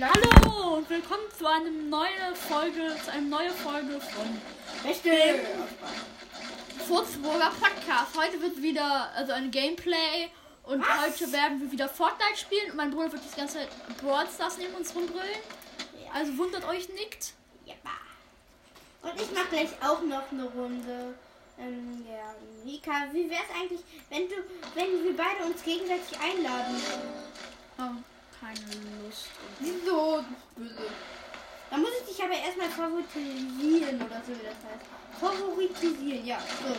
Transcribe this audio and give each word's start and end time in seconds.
Hallo 0.00 0.76
und 0.76 0.88
willkommen 0.88 1.24
zu 1.36 1.44
einer 1.44 1.70
neuen 1.70 2.36
Folge, 2.36 2.94
zu 3.04 3.10
einer 3.10 3.26
neuen 3.26 3.50
Folge 3.52 4.00
von 4.00 4.40
Beste. 4.84 5.10
Furzburger 6.86 7.50
Podcast. 7.58 8.16
Heute 8.16 8.40
wird 8.40 8.62
wieder 8.62 9.10
also 9.16 9.32
ein 9.32 9.50
Gameplay 9.50 10.28
und 10.62 10.82
Was? 10.82 11.04
heute 11.04 11.32
werden 11.32 11.60
wir 11.60 11.72
wieder 11.72 11.88
Fortnite 11.88 12.36
spielen 12.36 12.70
und 12.70 12.76
mein 12.76 12.92
Bruder 12.92 13.10
wird 13.10 13.24
das 13.24 13.34
ganze 13.34 13.54
Zeit 13.54 13.68
Brawl 14.00 14.28
Stars 14.32 14.58
neben 14.58 14.72
uns 14.74 14.94
rumbrüllen. 14.94 15.40
Also 16.14 16.38
wundert 16.38 16.64
euch 16.68 16.88
nicht. 16.90 17.32
Ja. 17.66 17.74
Und 19.02 19.20
ich 19.20 19.32
mache 19.32 19.48
gleich 19.50 19.70
auch 19.82 20.02
noch 20.02 20.30
eine 20.30 20.44
Runde. 20.44 21.14
Ähm, 21.58 22.06
ja, 22.08 22.36
Mika, 22.64 23.08
wie 23.12 23.28
wär's 23.28 23.50
eigentlich, 23.60 23.80
wenn 24.10 24.28
du, 24.28 24.36
wenn 24.76 25.02
wir 25.02 25.16
beide 25.16 25.44
uns 25.44 25.60
gegenseitig 25.64 26.16
einladen? 26.20 26.80
Oh, 27.80 28.17
keine 28.40 28.74
Lust. 29.02 29.28
Wieso? 29.60 30.24
Böse. 30.56 30.90
Da 31.70 31.76
muss 31.76 31.90
ich 32.00 32.14
dich 32.14 32.24
aber 32.24 32.34
erstmal 32.34 32.68
favoritisieren 32.68 33.96
oder 34.00 34.22
so 34.26 34.32
wie 34.32 34.44
das 34.44 34.56
heißt. 34.64 34.86
Favoritisieren, 35.20 36.24
ja. 36.24 36.38
So. 36.62 36.74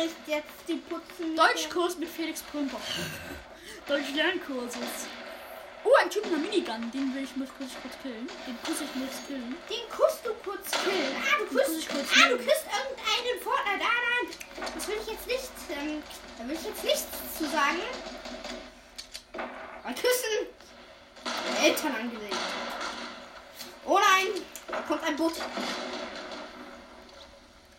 Ist 0.00 0.16
jetzt 0.26 0.68
die 0.68 0.76
Putzen. 0.76 1.36
Deutschkurs 1.36 1.98
mit 1.98 2.08
Felix 2.08 2.42
Prümper. 2.42 2.80
Deutsch-Lernkurses. 3.88 5.08
Oh, 5.84 5.92
ein 6.00 6.08
Typ 6.08 6.24
mit 6.24 6.34
einer 6.34 6.42
Minigun. 6.42 6.90
Den 6.92 7.14
will 7.14 7.24
ich 7.24 7.36
muss 7.36 7.48
kurz, 7.58 7.70
kurz 7.82 7.94
killen. 8.02 8.26
Den 8.46 8.58
muss 8.66 8.80
ich 8.80 8.94
muss 8.94 9.26
killen. 9.26 9.54
Den 9.68 9.88
kussst 9.90 10.24
du 10.24 10.32
kurz 10.42 10.70
killen. 10.70 11.14
Ah, 11.20 11.38
du 11.38 11.46
kuss 11.46 11.66
küsst, 11.66 11.78
ich 11.78 11.88
kurz 11.88 12.08
ah, 12.16 12.28
du 12.28 12.36
küsst 12.38 12.66
irgendeinen 12.72 13.40
Fortnite. 13.42 13.84
Ah, 13.84 14.00
nein. 14.08 14.26
Das 14.74 14.88
will 14.88 14.96
ich 15.00 15.08
jetzt 15.12 15.26
nicht. 15.26 15.50
Ähm, 15.70 16.02
da 16.38 16.48
will 16.48 16.56
ich 16.56 16.64
jetzt 16.64 16.84
nichts 16.84 17.06
zu 17.36 17.44
sagen. 17.44 17.82
Bei 19.84 19.92
Küssen. 19.92 20.48
Eltern 21.64 21.94
angelegt. 21.94 22.36
Oh 23.86 23.98
nein. 23.98 24.42
Da 24.68 24.80
kommt 24.80 25.02
ein 25.04 25.16
Boot. 25.16 25.32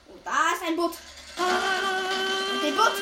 Oh, 0.08 0.14
da 0.24 0.54
ist 0.56 0.64
ein 0.68 0.76
Boot. 0.76 0.94
Und 1.38 2.64
den 2.64 2.76
Boot 2.76 2.94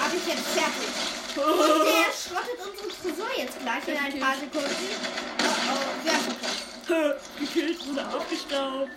habe 0.00 0.16
ich 0.16 0.26
jetzt 0.26 0.46
fertig. 0.48 0.88
Und 1.36 1.84
der 1.84 2.12
schrottet 2.14 2.58
unsere 2.64 2.88
Tresor 2.88 3.28
jetzt 3.36 3.60
gleich 3.60 3.88
in 3.88 3.96
ein 3.98 4.20
paar 4.20 4.36
Sekunden. 4.36 4.70
Oh, 5.42 5.54
oh? 6.88 7.12
Gekillt 7.38 7.86
wurde 7.86 8.04
abgestaubt. 8.06 8.90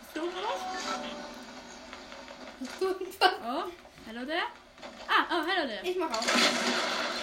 Bist 0.00 0.16
du 0.16 0.20
was? 0.20 0.60
Oh, 3.46 3.64
hello 4.06 4.24
there. 4.24 4.46
Ah, 5.06 5.26
oh, 5.30 5.42
hello 5.46 5.66
there. 5.68 5.82
Ich 5.82 5.96
mach 5.98 6.10
auch. 6.10 7.13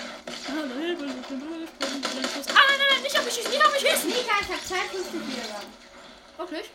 Hallo, 0.48 0.74
Hilfe, 0.74 1.06
ich 1.06 1.28
bin 1.28 1.40
durchgesprungen. 1.40 2.04
Ah, 2.50 2.66
nein, 2.68 2.78
nein, 2.80 2.88
nein, 2.90 3.04
nicht 3.04 3.18
auf 3.18 3.26
mich 3.26 3.34
schießen, 3.36 3.52
nicht 3.52 3.64
auf 3.64 3.74
mich 3.74 3.82
schießen. 3.82 4.10
Mika, 4.10 4.36
ich 4.42 4.50
hab 4.50 4.66
52 4.66 5.14
Wiedergaben. 5.14 5.70
Wirklich? 6.38 6.70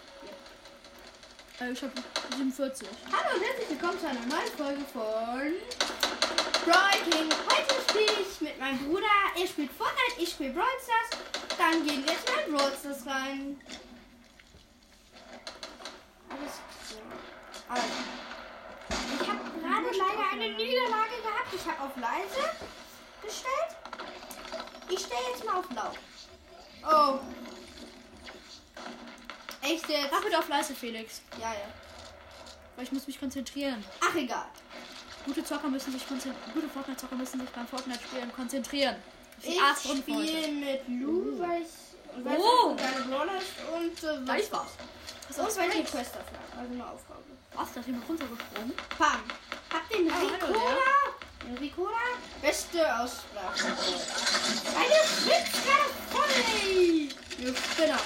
Äh, 1.61 1.73
ich 1.73 1.83
hab 1.83 1.91
47. 2.37 2.89
Hallo 3.11 3.37
und 3.37 3.43
herzlich 3.43 3.71
willkommen 3.71 3.99
zu 3.99 4.07
einer 4.07 4.21
neuen 4.21 4.53
Folge 4.57 4.85
von 4.93 5.51
Brawl 6.65 6.99
King. 7.11 7.29
Heute 7.51 7.75
spiele 7.91 8.23
ich 8.23 8.41
mit 8.41 8.59
meinem 8.61 8.79
Bruder. 8.87 9.17
Er 9.35 9.47
spielt 9.49 9.73
Fortnite, 9.73 10.23
ich 10.23 10.31
spiele 10.31 10.53
Brawl 10.53 10.79
Stars. 10.85 11.21
Dann 11.59 11.85
gehen 11.85 12.07
wir 12.07 12.13
jetzt 12.13 12.29
mal 12.31 12.47
in 12.47 12.55
Brawl 12.55 12.73
Stars 12.79 13.05
rein. 13.05 13.61
Alles 16.31 16.55
klar. 16.87 17.03
Also. 17.69 17.87
Ich 19.21 19.29
habe 19.29 19.41
gerade 19.59 19.91
leider 19.99 20.33
eine 20.33 20.55
Niederlage 20.55 21.17
gehabt. 21.21 21.51
Ich 21.53 21.67
habe 21.67 21.83
auf 21.83 21.97
leise 21.97 22.55
gestellt. 23.27 23.77
Ich 24.89 25.01
stelle 25.01 25.21
jetzt 25.33 25.45
mal 25.45 25.57
auf 25.59 25.67
laut. 25.75 25.99
Oh. 26.89 27.19
Echt 29.63 29.89
jetzt? 29.89 30.09
Mach 30.13 30.23
bitte 30.23 30.39
auf 30.39 30.49
leise, 30.49 30.75
Felix. 30.75 31.21
Ja, 31.41 31.53
ja. 31.53 31.69
Weil 32.77 32.85
ich 32.85 32.93
muss 32.93 33.07
mich 33.07 33.19
konzentrieren. 33.19 33.85
Ach, 34.01 34.15
egal. 34.15 34.47
Gute 35.25 35.43
Zocker 35.43 35.69
müssen 35.69 35.93
sich 35.93 36.07
konzentrieren. 36.07 36.53
Gute 36.55 36.69
Fortnite-Zocker 36.69 37.17
müssen 37.17 37.41
sich 37.41 37.51
beim 37.51 37.67
Fortnite-Spielen 37.67 38.33
konzentrieren. 38.33 38.97
Ich 39.43 39.61
heute. 39.61 39.97
spiele 39.99 40.49
mit 40.53 40.89
Lou, 40.89 41.39
weil 41.39 41.63
ich 41.63 42.25
weil 42.25 42.39
Oh. 42.39 42.75
deine 42.77 43.01
Brawler 43.07 43.37
ist 43.37 43.49
und 43.75 44.09
äh, 44.09 44.25
Da 44.25 44.35
ist 44.37 44.51
was. 44.53 44.69
Was 45.29 45.39
und 45.39 45.61
weil 45.63 45.69
ich 45.71 45.77
die 45.77 45.83
Quest 45.85 46.15
dafür. 46.15 46.39
Also 46.59 46.73
eine 46.73 46.87
Aufgabe. 46.89 47.21
Was? 47.55 47.73
Da 47.75 47.81
ist 47.81 47.87
jemand 47.87 48.09
runtergesprungen. 48.09 48.73
Pam. 48.97 49.21
Hab 49.73 49.89
den 49.91 50.11
Ah, 50.11 50.19
Ricola. 50.21 50.61
Ricola. 51.55 51.93
Beste 52.43 52.81
Aussprache. 52.99 53.67
Eine 54.75 55.01
Schwitzkarte 55.07 55.95
voll. 56.11 57.09
You 57.39 57.55
Spinner. 57.55 57.99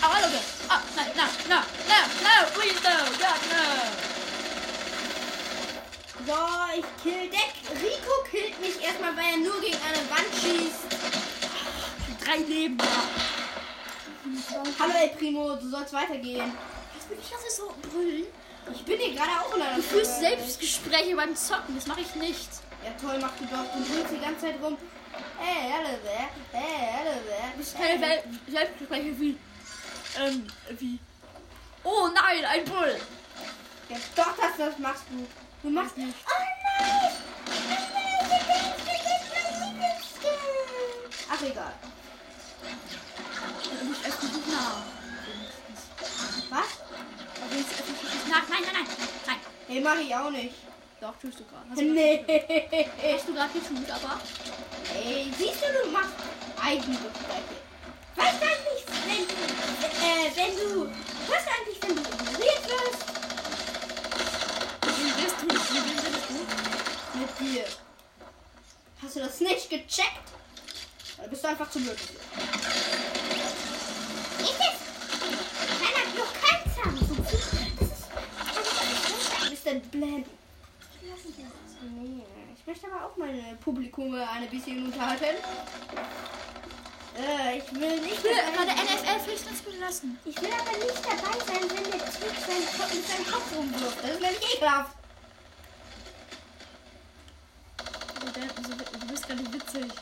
Ah, 0.00 0.14
hallo 0.14 0.28
there. 0.28 0.42
Ah, 0.68 0.80
nein, 0.94 1.06
nein, 1.16 1.28
nein, 1.48 1.64
nein, 1.88 2.10
nein, 2.22 2.46
please 2.54 2.80
no, 2.82 2.96
God, 3.18 3.40
no. 3.50 3.64
So, 6.26 6.38
ich 6.78 7.02
kill 7.02 7.30
Deck. 7.30 7.52
Rico 7.82 8.14
killt 8.30 8.60
mich 8.60 8.82
erstmal, 8.82 9.16
weil 9.16 9.32
er 9.32 9.36
nur 9.38 9.60
gegen 9.60 9.78
eine 9.86 10.08
Wand 10.10 10.30
schießt. 10.40 10.86
Drei 12.24 12.36
Leben. 12.36 12.78
Hallo, 14.78 14.92
El 15.02 15.08
Primo. 15.10 15.56
Du 15.56 15.68
sollst 15.68 15.92
weitergehen. 15.92 16.52
Jetzt 16.94 17.08
bin 17.08 17.18
ich 17.18 17.30
das 17.30 17.56
so 17.56 17.74
brüllen. 17.90 18.26
Ich 18.72 18.84
bin 18.84 18.98
hier 18.98 19.14
gerade 19.14 19.32
auch 19.40 19.54
in 19.56 19.62
einer 19.62 19.76
Du 19.76 19.82
führst. 19.82 20.20
Selbstgespräche 20.20 21.16
beim 21.16 21.34
Zocken. 21.36 21.74
Das 21.74 21.86
mache 21.86 22.00
ich 22.00 22.14
nicht. 22.14 22.48
Ja, 22.84 22.90
toll, 23.00 23.18
mach 23.18 23.32
du 23.38 23.46
doch. 23.46 23.64
Du 23.72 23.82
brüllst 23.82 24.12
die 24.12 24.20
ganze 24.20 24.40
Zeit 24.42 24.56
rum. 24.62 24.76
Hey, 25.38 25.72
hallo 25.72 25.96
there. 26.04 26.28
Hey, 26.52 26.92
hallo 26.98 27.12
there. 27.26 27.52
Das 27.56 27.68
ist 27.68 27.78
keine 27.78 28.00
Wel 28.00 28.22
Selbstgespräche 28.46 29.18
wie. 29.20 29.38
Ähm, 30.20 30.46
wie. 30.78 30.98
Oh 31.82 32.08
nein, 32.14 32.44
ein 32.44 32.64
Bull. 32.66 33.00
Ja, 33.88 33.96
doch, 34.14 34.36
das, 34.36 34.56
das 34.58 34.78
machst 34.78 35.04
du. 35.10 35.26
Du 35.62 35.70
machst 35.70 35.96
nicht. 35.96 36.14
Oh 36.26 36.44
nein! 36.78 37.10
Oh 37.46 37.52
nein, 37.68 38.44
Geist 38.46 38.80
vergisst 38.84 39.30
mein 39.32 39.72
Lieblingsskin. 39.72 40.30
Ach, 41.30 41.42
egal. 41.42 41.72
Du 43.80 43.88
bist 43.88 44.06
echt 44.06 44.22
nicht 44.22 44.48
nah. 44.48 44.82
Was? 46.50 46.70
Aber 47.42 47.56
jetzt 47.56 47.80
öffentlich 47.80 48.14
nicht 48.14 48.28
nach. 48.28 48.48
Nein, 48.48 48.62
nein, 48.62 48.74
nein. 48.74 48.86
Nein. 49.26 49.36
Nee, 49.68 49.80
mach 49.80 49.96
ich 49.96 50.14
auch 50.14 50.30
nicht. 50.30 50.54
Doch, 51.04 51.18
tust 51.20 51.38
du 51.38 51.44
gerade. 51.44 51.84
Nee. 51.84 52.24
Hast 53.12 53.28
du 53.28 53.34
gerade 53.34 53.52
getut, 53.52 53.90
aber. 53.90 54.18
Ey, 54.94 55.30
siehst 55.36 55.60
du, 55.60 55.84
du 55.84 55.90
machst 55.90 56.14
Eigengespräche. 56.58 57.60
Weißt 58.16 58.40
du 58.40 58.46
eigentlich, 58.46 58.84
wenn, 59.04 59.24
äh, 60.00 60.32
wenn 60.34 60.56
du, 60.56 60.86
du 60.86 60.88
eigentlich, 60.88 61.82
wenn 61.82 61.94
du 61.94 62.00
ignoriert 62.00 62.64
wirst? 62.70 63.04
Wie 64.96 65.12
bist 65.22 65.36
du? 65.42 65.46
Bist 65.46 65.70
du? 66.30 67.18
Mit 67.18 67.32
dir. 67.38 67.66
Hast 69.02 69.16
du 69.16 69.20
das 69.20 69.40
nicht 69.40 69.68
gecheckt? 69.68 70.28
Oder 71.18 71.28
bist 71.28 71.44
du 71.44 71.48
einfach 71.48 71.70
zu 71.70 71.80
blöd? 71.80 71.98
Ich 74.38 74.48
jetzt? 74.48 74.84
Keiner, 75.82 76.04
noch 76.16 76.32
kein 76.40 76.62
Samsung. 76.74 77.18
Das 77.20 77.34
ist, 77.34 78.08
das 79.42 79.52
ist 79.52 79.66
Mr. 79.66 79.80
Blend. 79.90 80.26
Nee, 80.26 80.43
ich 82.56 82.66
möchte 82.66 82.86
aber 82.86 83.06
auch 83.06 83.16
mein 83.16 83.58
Publikum 83.60 84.14
ein 84.14 84.48
bisschen 84.48 84.86
unterhalten. 84.86 85.36
Äh, 87.16 87.58
ich 87.58 87.72
will 87.74 88.00
nicht 88.00 88.14
Ich 88.14 88.24
will 88.24 88.32
dabei 88.34 88.64
gerade 88.64 88.80
NFL 88.82 89.20
Fitness 89.20 89.60
belassen. 89.60 90.18
Ich 90.24 90.40
will 90.40 90.50
aber 90.50 90.78
nicht 90.78 91.04
dabei 91.04 91.44
sein, 91.44 91.70
wenn 91.70 91.90
der 91.90 92.00
Typ 92.00 92.34
seinen 92.46 92.66
Kopf 92.66 92.94
mit 92.94 93.06
seinem 93.06 93.26
Kopf 93.26 93.56
rumwirft. 93.56 94.02
Das 94.02 94.10
ist 94.10 94.20
nämlich 94.20 94.54
ekelhaft. 94.54 94.96
Du 99.00 99.06
bist 99.06 99.28
gerade 99.28 99.52
witzig. 99.52 99.92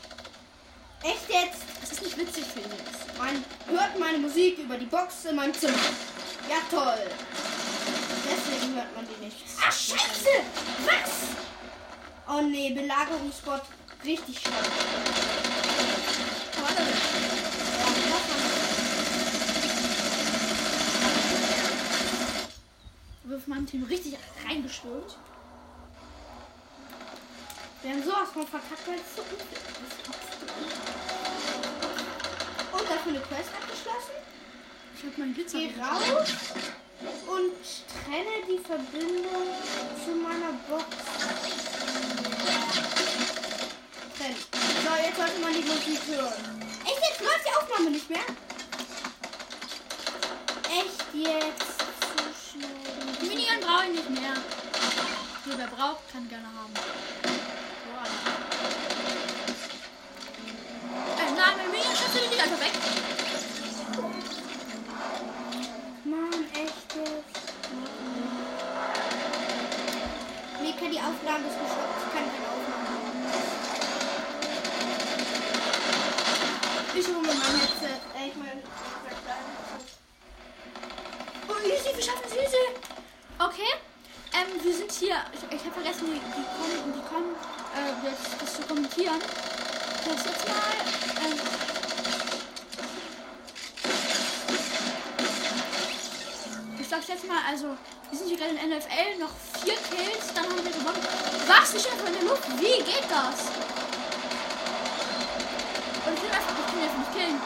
Echt 1.03 1.29
jetzt? 1.29 1.63
Das 1.81 1.91
ist 1.91 2.01
nicht 2.01 2.17
witzig, 2.17 2.45
Felix. 2.45 2.81
Man 3.17 3.43
hört 3.67 3.99
meine 3.99 4.19
Musik 4.19 4.57
über 4.57 4.77
die 4.77 4.85
Box 4.85 5.25
in 5.25 5.35
meinem 5.35 5.53
Zimmer. 5.53 5.77
Ja, 6.49 6.57
toll. 6.71 7.09
Deswegen 8.25 8.75
hört 8.75 8.95
man 8.95 9.05
die 9.05 9.25
nicht. 9.25 9.43
Ach, 9.59 9.71
scheiße! 9.71 10.29
Was? 10.85 11.11
Oh 12.27 12.41
nee, 12.41 12.73
Belagerungsspot. 12.73 13.61
Richtig 14.03 14.39
scheiße. 14.39 14.53
Warte. 16.61 16.83
Wir 23.23 23.39
von 23.39 23.53
meinem 23.53 23.65
Team 23.65 23.83
richtig 23.83 24.17
reingestürmt. 24.47 25.17
Wir 27.81 27.91
haben 27.91 28.03
sowas 28.03 28.29
von 28.33 28.47
verkackt, 28.47 28.87
weil 28.87 28.95
es 28.95 29.15
so 29.15 29.21
unfair 29.21 29.59
ist. 29.59 30.03
Und 32.73 32.89
dafür 32.89 33.11
eine 33.11 33.21
Quest 33.21 33.49
abgeschlossen. 33.59 34.15
Ich 34.97 35.03
hab 35.05 35.17
meinen 35.17 35.33
Glitzer. 35.33 35.57
Geh 35.59 35.73
raus 35.81 36.29
und 37.27 37.53
trenne 38.05 38.37
die 38.47 38.59
Verbindung 38.59 39.47
zu 40.03 40.11
meiner 40.15 40.53
Box. 40.69 40.85
So. 44.17 44.95
jetzt 45.03 45.17
sollte 45.17 45.39
man 45.41 45.53
die 45.53 45.61
Musik 45.61 45.99
hören. 46.07 46.61
Echt, 46.85 47.01
jetzt 47.09 47.21
läuft 47.21 47.45
die 47.45 47.55
Aufnahme 47.61 47.91
nicht 47.91 48.09
mehr? 48.09 48.25
Echt 50.69 51.13
jetzt? 51.13 51.79
Zu 51.99 52.23
schnell. 52.41 53.29
Minion 53.29 53.59
brauche 53.61 53.85
ich 53.85 53.91
nicht 53.91 54.09
mehr. 54.09 54.33
Wer 55.45 55.67
braucht, 55.67 56.11
kann 56.11 56.27
gerne 56.29 56.47
haben. 56.47 56.73
So, 56.73 57.91
alle. 57.99 58.17
Äh, 61.19 61.31
nein, 61.35 61.57
mein 61.57 61.71
Minion 61.71 61.95
schafft 61.95 62.15
die 62.15 62.39
einfach 62.39 62.59
weg. 62.59 62.73
Mann, 66.05 66.45
echt 66.53 66.95
jetzt? 66.95 67.43
Mika, 70.61 70.85
die 70.89 70.99
Aufnahme 70.99 71.47
ist 71.47 71.59
gestoppt. 71.59 71.99
Ich 71.99 72.13
kann 72.13 72.25
keine 72.31 72.47
Aufnahme 72.47 72.87
machen. 72.89 73.53
Ich 76.95 77.07
hole 77.07 77.21
mir 77.21 77.33
mein 77.33 77.59
Headset. 77.59 77.99
Äh, 78.15 78.27
ich 78.27 78.35
meine, 78.35 78.61
Oh, 81.49 81.59
easy, 81.67 81.95
wir 81.95 82.03
schaffen 82.03 82.21
es 82.27 82.33
easy. 82.33 82.65
Okay. 83.39 83.71
Ähm, 84.33 84.63
wir 84.63 84.73
sind 84.73 84.91
hier. 84.91 85.15
Ich, 85.33 85.41
ich 85.43 85.63
habe 85.65 85.73
vergessen, 85.73 86.05
die, 86.05 86.21
die 86.21 86.45
kommen, 87.03 87.35
äh, 87.75 88.07
jetzt, 88.07 88.41
das 88.41 88.55
zu 88.55 88.61
kommentieren. 88.63 89.19
Das 89.19 90.25
jetzt 90.25 90.47
mal. 90.47 90.73
Ähm, 91.25 91.39
ich 96.79 96.87
sag's 96.87 97.07
jetzt 97.07 97.27
mal, 97.27 97.39
also, 97.49 97.77
wir 98.09 98.17
sind 98.17 98.27
hier 98.27 98.37
gerade 98.37 98.51
in 98.51 98.69
NFL, 98.69 99.19
noch 99.19 99.31
vier 99.63 99.75
Kills, 99.89 100.33
dann 100.35 100.45
haben 100.45 100.63
wir 100.63 100.71
gewonnen. 100.71 101.07
Was? 101.47 101.73
Ich 101.73 101.91
einfach 101.91 102.07
in 102.07 102.13
der 102.13 102.23
Luft? 102.23 102.47
Wie 102.59 102.83
geht 102.83 103.07
das? 103.09 103.49
Und 106.05 106.13
ich 106.15 106.21
will 106.21 106.29
einfach, 106.29 106.53
ich 106.59 106.65
kann 106.67 106.79
nicht 106.81 107.13
killen. 107.13 107.41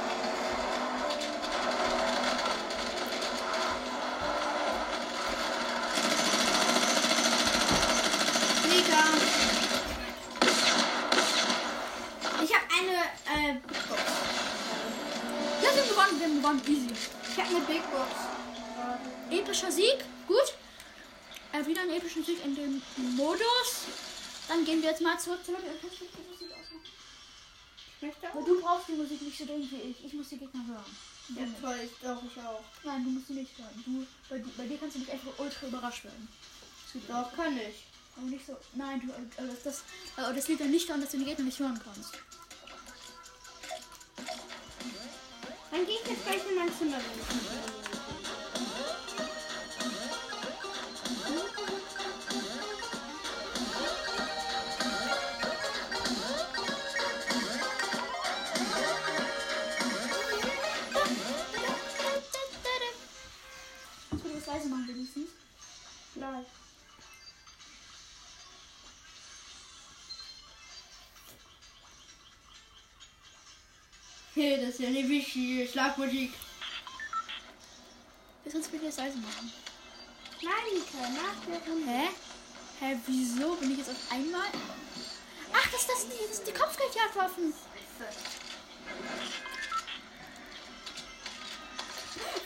Mika. 8.68 9.04
Ich 12.44 12.54
habe 12.54 12.66
eine 12.77 13.50
äh, 13.50 13.54
Big 13.68 13.89
Box. 13.89 14.01
Ja, 15.62 15.69
wir 15.74 15.81
haben 15.81 15.89
gewonnen, 15.89 16.19
wir 16.19 16.27
haben 16.27 16.36
gewonnen, 16.42 16.62
easy. 16.68 17.18
Ich 17.37 17.43
habe 17.43 17.55
eine 17.55 17.65
Big 17.65 17.83
Box. 17.91 18.11
Epischer 19.29 19.71
Sieg, 19.71 20.03
gut. 20.27 20.55
Äh, 21.53 21.63
wieder 21.67 21.81
einen 21.81 21.91
epischen 21.91 22.25
Sieg 22.25 22.43
in 22.43 22.55
dem 22.55 22.81
Modus. 23.15 23.85
Dann 24.47 24.65
gehen 24.65 24.81
wir 24.81 24.89
jetzt 24.89 25.03
mal 25.03 25.19
zurück 25.19 25.45
zu 25.45 25.55
Aber 25.55 25.61
du 28.41 28.59
brauchst 28.59 28.87
die 28.87 28.93
Musik 28.93 29.21
nicht 29.21 29.37
so 29.37 29.45
dringend 29.45 29.71
wie 29.71 29.81
ich. 29.91 30.05
Ich 30.05 30.13
muss 30.13 30.29
die 30.29 30.39
Gegner 30.39 30.65
hören. 30.65 30.97
Ja, 31.35 31.45
toll, 31.61 31.79
ich 31.83 31.91
doch, 32.01 32.23
ich 32.23 32.39
auch. 32.43 32.63
Nein, 32.83 33.03
du 33.03 33.11
musst 33.11 33.29
die 33.29 33.33
nicht 33.33 33.55
hören. 33.55 33.83
Du, 33.85 34.07
bei, 34.29 34.43
bei 34.57 34.65
dir 34.65 34.79
kannst 34.79 34.95
du 34.95 34.99
nicht 35.01 35.11
einfach 35.11 35.37
ultra 35.37 35.67
überrascht 35.67 36.05
werden. 36.05 36.27
Doch, 37.07 37.31
kann 37.35 37.55
ich. 37.55 37.85
Aber 38.15 38.25
nicht 38.25 38.47
so. 38.47 38.57
Nein, 38.73 38.99
du, 39.05 39.11
äh, 39.13 39.27
das, 39.47 39.61
das, 39.61 39.83
äh, 40.17 40.33
das 40.33 40.47
liegt 40.47 40.61
dann 40.61 40.71
nicht 40.71 40.89
daran, 40.89 41.01
dass 41.01 41.11
du 41.11 41.19
die 41.19 41.25
Gegner 41.25 41.45
nicht 41.45 41.59
hören 41.59 41.79
kannst. 41.83 42.17
Dann 45.71 45.85
gehe 45.85 45.95
ich 46.01 46.09
jetzt 46.09 46.25
gleich 46.25 46.41
in 46.49 46.55
mein 46.55 46.73
Zimmer. 46.73 46.97
Hey, 74.37 74.61
das 74.61 74.75
ist 74.75 74.81
ja 74.81 74.89
eine 74.89 75.09
wichtige 75.09 75.67
Schlagmusik. 75.67 76.31
Wir 78.43 78.51
sonst 78.51 78.71
will 78.71 78.79
ich 78.79 78.85
das 78.85 78.97
leise 78.97 79.17
machen. 79.17 79.51
Nein, 80.43 80.53
Mika, 80.75 81.09
nach 81.09 81.43
der 81.47 81.73
Runde. 81.73 81.89
Hä? 81.89 82.09
Hä, 82.79 82.97
wieso 83.07 83.55
bin 83.55 83.71
ich 83.71 83.79
jetzt 83.79 83.89
auf 83.89 84.11
einmal? 84.11 84.45
Ach, 85.51 85.71
das, 85.71 85.87
das, 85.87 86.05
die, 86.07 86.21
das 86.21 86.37
ist 86.37 86.47
die 86.47 86.53
Kopfgeldjagdwaffen. 86.53 87.51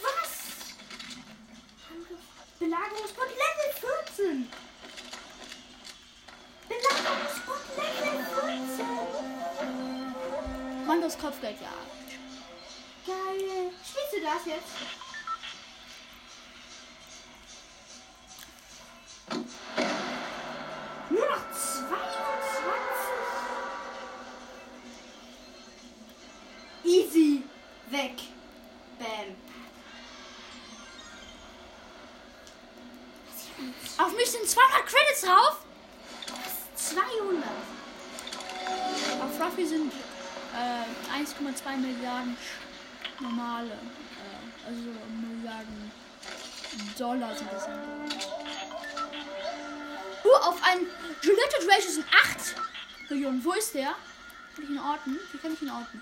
Was? 0.02 0.32
Belagerungspot 2.58 3.28
Level 3.28 3.92
14. 4.16 4.71
Mandos 11.02 11.18
Kopfgeldjagd. 11.18 11.74
Geil. 13.08 13.72
Spielst 13.84 14.14
du 14.14 14.22
das 14.22 14.46
jetzt? 14.46 14.76
Nur 21.10 21.26
noch 21.28 21.52
22. 21.52 22.04
Easy. 26.84 27.44
Weg. 27.90 28.22
Bam. 29.00 29.36
Auf 34.06 34.16
mich 34.16 34.30
sind 34.30 34.48
200 34.48 34.86
Credits 34.86 35.22
drauf. 35.22 35.66
200. 36.76 37.44
Auf 39.24 39.36
Fluffy 39.36 39.66
sind 39.66 39.92
1,2 41.12 41.78
Milliarden 41.78 42.38
normale, 43.20 43.72
äh, 43.72 44.68
also 44.68 44.82
Milliarden 45.20 45.92
Dollar 46.98 47.36
sind 47.36 47.52
das. 47.52 47.68
Uh, 50.24 50.36
auf 50.48 50.62
ein 50.64 50.80
Gillette 51.22 51.68
Rage 51.68 51.90
sind 51.90 52.06
8 52.24 52.56
Millionen. 53.10 53.44
Wo 53.44 53.54
ist 53.54 53.74
der? 53.74 53.96
Kann 54.56 54.64
ich 54.64 54.70
ihn 54.70 54.80
orten? 54.80 55.20
Wie 55.32 55.38
kann 55.38 55.54
ich 55.54 55.62
ihn 55.62 55.70
orten? 55.70 56.02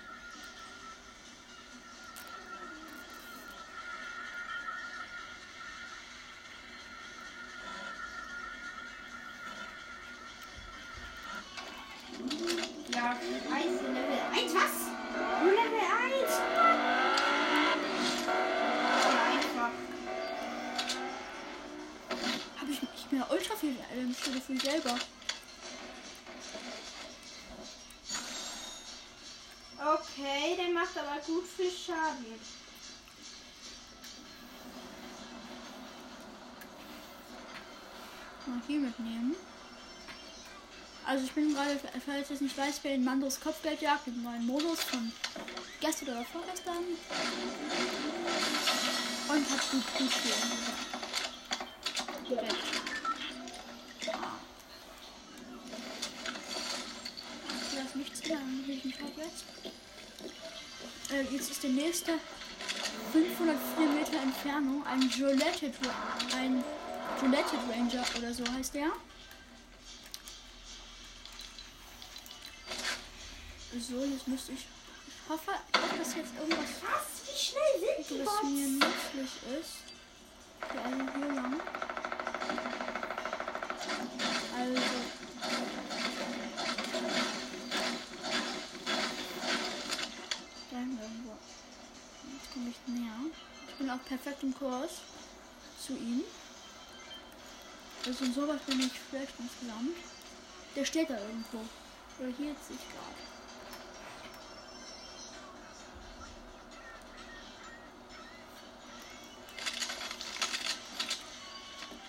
Aber 31.20 31.26
gut 31.26 31.46
viel 31.48 31.72
Schaden. 31.72 32.26
Mal 38.46 38.62
hier 38.68 38.80
mitnehmen. 38.80 39.36
Also 41.06 41.26
ich 41.26 41.32
bin 41.32 41.54
gerade, 41.54 41.80
falls 42.06 42.30
ihr 42.30 42.36
es 42.36 42.42
nicht 42.42 42.58
weiß, 42.58 42.80
bei 42.80 42.90
den 42.90 43.04
Mandos 43.04 43.40
Kopfgeldjagd 43.40 44.08
im 44.08 44.24
neuen 44.24 44.46
Modus 44.46 44.84
von 44.84 45.12
gestern 45.82 46.10
oder 46.10 46.26
vorgestern. 46.26 46.84
Und 49.28 49.50
hat 49.50 49.72
gut, 49.72 49.98
gut 49.98 50.14
viel. 50.14 50.34
Direkt. 52.30 52.56
Da 57.76 57.82
ist 57.86 57.96
nichts 57.96 58.22
will 58.24 58.78
ich 58.78 58.86
nicht 58.86 59.00
jetzt. 59.18 59.46
Äh, 61.12 61.24
jetzt 61.32 61.50
ist 61.50 61.64
der 61.64 61.72
nächste 61.72 62.20
504 63.12 63.88
Meter 63.88 64.22
Entfernung 64.22 64.86
ein 64.86 65.10
Gillette, 65.10 65.72
ein 66.36 66.64
Gillette 67.20 67.56
Ranger 67.72 68.06
oder 68.18 68.34
so 68.34 68.44
heißt 68.54 68.76
der. 68.76 68.92
So, 73.72 74.04
jetzt 74.04 74.28
müsste 74.28 74.52
ich. 74.52 74.60
Ich 75.08 75.30
hoffe, 75.30 75.52
dass 75.72 76.16
jetzt 76.16 76.34
irgendwas 76.40 76.70
Was? 76.82 77.28
Wie 77.28 77.38
schnell 77.38 77.98
sind 77.98 78.10
die 78.10 78.26
was 78.26 78.44
mir 78.44 78.68
nützlich 78.68 79.32
ist. 79.60 79.90
Ja, 80.74 80.82
also 80.84 80.98
hier 81.18 81.34
lang. 81.34 81.62
Also. 84.58 85.19
Bin 93.80 93.90
auch 93.90 94.04
perfekt 94.06 94.44
im 94.44 94.54
Kurs 94.54 95.02
zu 95.82 95.94
ihm. 95.94 96.24
Also 98.06 98.26
sowas 98.26 98.62
bin 98.68 98.80
ich 98.80 98.92
schlecht 99.10 99.34
insgesamt. 99.40 99.98
Der 100.76 100.86
steht 100.86 101.10
da 101.10 101.18
irgendwo. 101.18 101.60
Oder 102.20 102.30
hier 102.38 102.52
jetzt 102.52 102.68
sich 102.68 102.78
gerade. 102.78 103.30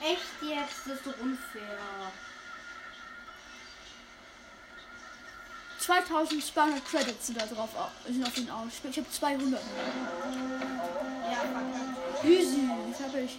Echt 0.03 0.43
jetzt? 0.43 0.87
Das 0.87 0.99
ist 0.99 1.07
doch 1.07 1.19
unfair. 1.21 1.79
2200 6.01 6.85
Credits 6.85 7.27
sind 7.27 7.41
da 7.41 7.47
drauf, 7.47 7.71
au- 7.77 7.91
sind 8.07 8.25
auf 8.25 8.37
ihn 8.39 8.49
aus. 8.49 8.69
Ich 8.89 8.97
habe 8.97 9.11
200. 9.11 9.61
Ja. 11.33 12.29
Easy, 12.29 12.71
das 12.93 13.01
habe 13.09 13.21
ich. 13.23 13.39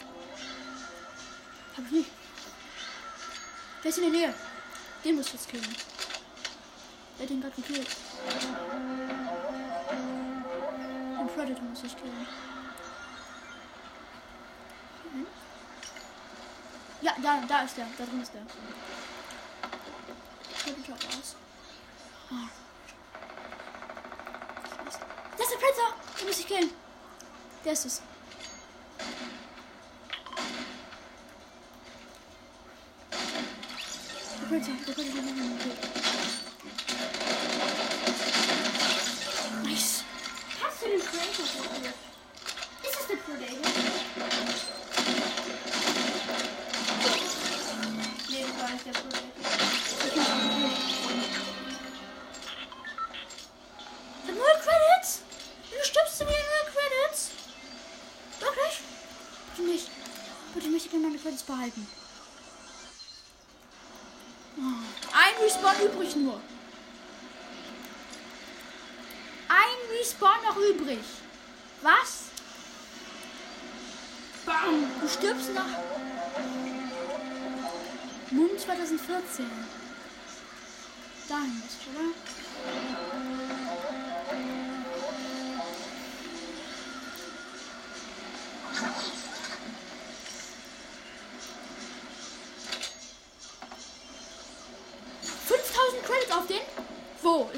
Hab 1.77 1.85
ich 1.85 1.91
nicht. 1.91 2.09
Wer 3.81 3.89
ist 3.89 3.97
in 3.99 4.03
der 4.03 4.11
Nähe? 4.11 4.33
Den 5.05 5.15
muss 5.15 5.27
ich 5.27 5.33
jetzt 5.33 5.47
killen. 5.49 5.75
Der 7.17 7.23
hat 7.23 7.29
den 7.29 7.39
gerade 7.41 7.55
gekillt. 7.55 7.87
Den 11.19 11.27
Predator 11.33 11.63
muss 11.63 11.83
ich 11.85 11.95
killen. 11.95 12.27
Mhm. 15.13 15.25
Ja, 17.01 17.13
da, 17.23 17.43
da 17.47 17.61
ist 17.61 17.77
der. 17.77 17.87
Da 17.97 18.03
drin 18.05 18.21
ist 18.21 18.33
der. 18.33 18.41
Predator 20.65 20.95
raus. 20.95 21.35
Ah. 21.35 21.37
Das 25.37 25.47
ist 25.47 25.51
der 25.51 25.57
Predator! 25.57 25.93
Den 26.19 26.27
muss 26.27 26.39
ich 26.39 26.47
killen. 26.47 26.71
Der 27.65 27.73
ist 27.73 27.85
es. 27.85 28.01
Der 34.39 34.47
Predator, 34.47 34.75
der 34.87 34.93
Predator, 34.93 35.21
der 35.21 35.21
Predator. 35.21 35.81
Nice. 35.81 35.90
Behalten. 61.51 61.87
Oh. 64.57 64.61
Ein 65.13 65.43
Respawn 65.43 65.81
übrig 65.85 66.15
nur. 66.15 66.39
Ein 69.49 69.97
Respawn 69.97 70.43
noch 70.47 70.57
übrig. 70.57 70.99
Was? 71.81 72.25
Bam. 74.45 74.85
Du 75.01 75.07
stirbst 75.07 75.53
nach. 75.53 75.77
Moon 78.31 78.57
2014. 78.57 79.45
Dahin 81.27 81.63
ist, 81.67 81.79
oder? 81.89 82.90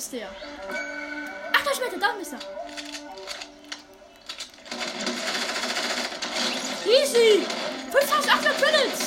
Ist 0.04 0.14
der? 0.14 0.30
8000 1.54 1.86
Meter, 1.86 2.00
da 2.00 2.20
ist 2.20 2.34
er. 2.34 2.40
Easy! 6.86 7.46
5800 7.92 8.58
Credits! 8.58 9.02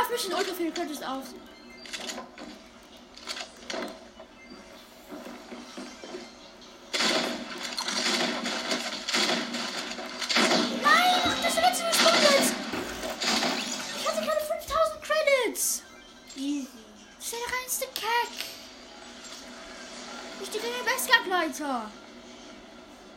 Auf 0.00 0.10
mich 0.10 0.20
sind 0.20 0.34
ultra 0.34 0.54
viele 0.54 0.70
Credits 0.70 1.02
auf. 1.02 1.24
Bestgableiter. 21.42 21.90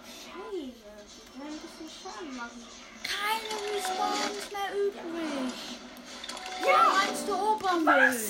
Scheiße. 0.03 0.89
Ich 1.05 1.39
will 1.39 1.48
ein 1.48 1.60
bisschen 1.60 1.89
Schaden 1.89 2.36
machen. 2.36 2.62
Keine 3.03 3.53
Respawns 3.75 4.46
mehr 4.51 4.72
übrig. 4.74 5.53
Ja, 6.65 6.82
eins 7.01 7.22
der 7.25 7.36
Opernbild. 7.36 8.22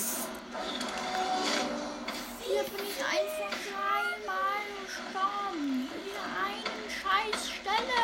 Hier 2.41 2.63
bin 2.63 2.85
ich 2.85 2.99
einfach 3.03 3.53
dreimal 3.71 4.63
gestorben. 4.85 5.65
In 5.93 6.01
dieser 6.03 6.27
einen 6.43 6.85
Scheißstelle. 6.91 8.03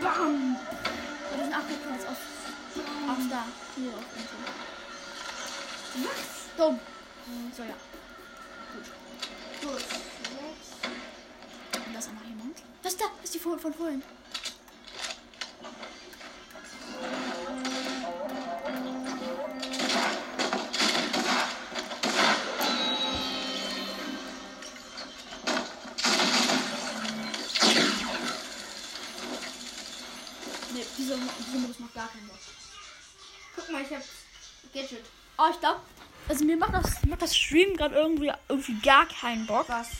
Bam. 0.00 0.56
Und 1.32 1.38
das 1.40 1.50
acht 1.52 1.68
Credits 1.84 2.06
auf, 2.06 2.20
auf 3.10 3.22
da. 3.30 3.42
Hier 3.76 3.92
auf. 3.92 4.04
Was? 5.96 6.56
Dumm. 6.56 6.80
So, 7.56 7.62
ja. 7.62 7.74
Gut. 9.62 9.84
Und 11.86 11.92
da 11.92 11.98
ist 11.98 12.12
noch 12.12 12.24
jemand. 12.24 12.62
Was 12.82 12.92
ist 12.92 13.00
da? 13.00 13.06
Das 13.16 13.24
ist 13.24 13.34
die 13.34 13.38
von, 13.38 13.58
von 13.58 13.74
vorhin. 13.74 14.02
Diese 30.96 31.58
Modus 31.58 31.78
macht 31.78 31.94
gar 31.94 32.08
keinen 32.08 32.26
Bock. 32.26 32.38
Guck 33.54 33.70
mal, 33.70 33.82
ich 33.82 33.90
hab 33.90 34.02
Gadget. 34.74 35.04
Oh, 35.38 35.48
ich 35.50 35.60
glaube, 35.60 35.80
also 36.28 36.44
mir 36.44 36.56
macht 36.56 36.74
das, 36.74 37.04
macht 37.06 37.22
das 37.22 37.36
Stream 37.36 37.76
gerade 37.76 37.94
irgendwie, 37.94 38.32
irgendwie 38.48 38.80
gar 38.80 39.06
keinen 39.06 39.46
Bock. 39.46 39.68
Was? 39.68 39.90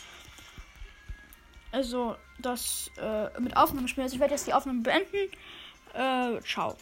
Also, 1.73 2.17
das 2.39 2.91
äh, 2.97 3.41
mit 3.41 3.57
Aufnahme 3.57 3.89
spielen. 3.89 4.05
Also, 4.05 4.15
ich 4.15 4.21
werde 4.21 4.35
jetzt 4.35 4.47
die 4.47 4.55
Aufnahme 4.55 4.81
beenden. 4.81 5.31
Äh, 5.95 6.41
ciao. 6.43 6.77